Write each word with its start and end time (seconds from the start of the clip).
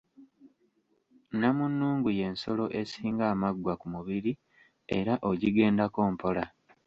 Nnamunnungu 1.31 2.07
y’ensolo 2.17 2.65
esinga 2.81 3.25
amaggwa 3.33 3.73
ku 3.81 3.87
mubiri 3.93 4.31
era 4.97 5.13
ogigendako 5.29 5.99
mpola. 6.13 6.43